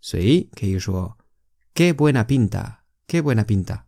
[0.00, 1.18] 所以可以说
[1.74, 3.80] “qué buena pinta”，“qué buena pinta”。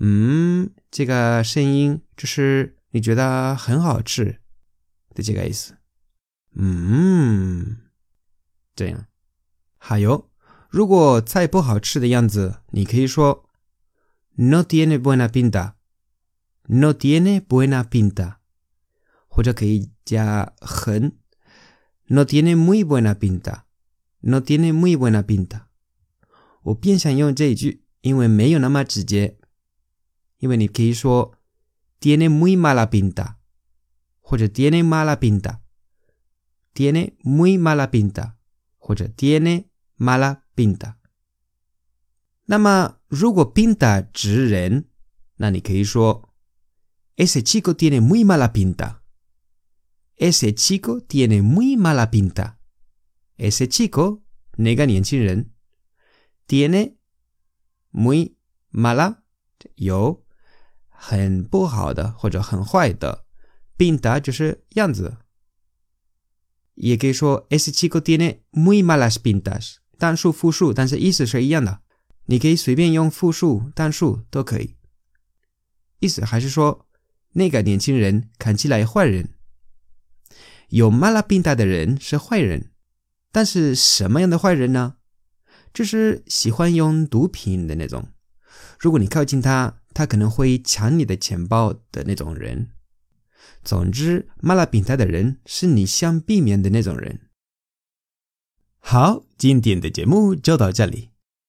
[0.00, 4.42] 嗯，这个声音就是你觉得很好吃。
[5.14, 5.78] 的这个意思。
[6.56, 7.78] 嗯，
[8.74, 9.06] 这样。
[9.78, 10.30] 还有，
[10.68, 13.45] 如果菜不好吃的样子，你可以说
[14.36, 18.36] “no tiene buena pinta”，“no tiene buena pinta”，
[19.28, 21.18] 或者可以加很
[22.08, 25.66] “no tiene muy buena pinta”，“no tiene muy buena pinta”。
[26.62, 29.38] 我偏向用这一句，因为没有那么直接。
[30.38, 31.34] 因为你可以说
[32.00, 33.36] “tiene muy mala pinta”。
[34.28, 38.34] 或者 tiene mala pinta，tiene muy mala pinta，
[38.76, 39.66] 或者 tiene
[39.96, 40.96] mala pinta。
[42.45, 44.85] 那么如果 pinta 指人，
[45.37, 46.29] 那你可以说
[47.15, 54.21] ese chico tiene muy mala pinta，ese chico tiene muy mala pinta，ese chico
[54.57, 55.51] 那个年轻人
[56.47, 56.97] tiene
[57.91, 58.35] muy
[58.71, 59.23] mala
[59.75, 60.25] 有
[60.87, 63.25] 很不好的或者很坏的。
[63.77, 65.17] pinta 就是样子，
[66.75, 71.81] 也可以说 ese chico tiene muy malas pintas，单数复数，但是意思是一样的。
[72.26, 74.76] 你可以随便用复数、单数都可以。
[75.98, 76.86] 意思还是说
[77.32, 79.30] 那个年轻人看起来坏人。
[80.68, 82.72] 有 mala pinta 的人是坏人，
[83.32, 84.96] 但是什么样的坏人呢？
[85.72, 88.08] 就是喜欢用毒品的那种。
[88.78, 92.70] 如果你靠近他，他可能会抢你的钱包的那种人。
[93.62, 97.28] 总之，马拉平台的人是你想避免的那种人。
[98.78, 101.10] 好，今天的节目就到这里。